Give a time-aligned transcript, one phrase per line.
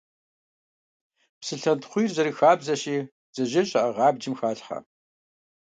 [1.39, 2.97] Псылъэнтхъуийр, зэрыхабзэщи,
[3.29, 4.77] бдзэжьей щаӀыгъ абджым халъхьэ.